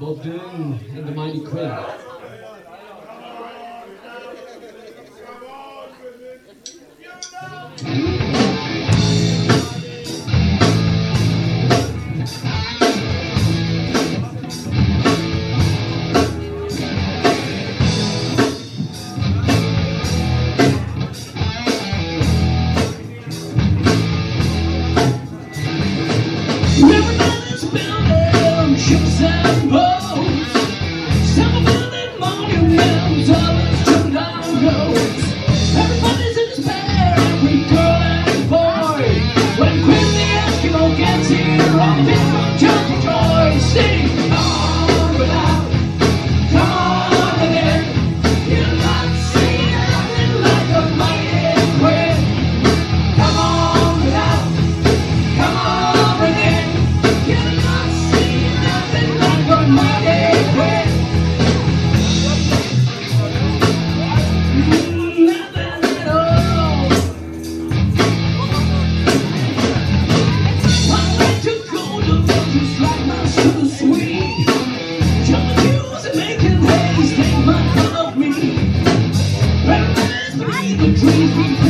Bob 0.00 0.20
Doom 0.22 0.80
and 0.92 1.06
the 1.06 1.12
Mighty 1.12 1.40
Quinn. 1.40 2.03
Dream. 80.92 81.63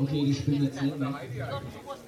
OK, 0.00 0.16
you 0.16 0.34
can. 0.34 0.70
子 0.70 1.99